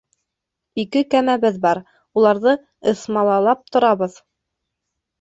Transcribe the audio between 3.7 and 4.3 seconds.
торабыҙ.